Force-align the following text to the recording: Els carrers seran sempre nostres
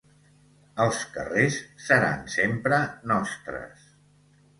Els 0.85 1.01
carrers 1.17 1.57
seran 1.87 2.23
sempre 2.37 2.79
nostres 3.13 3.85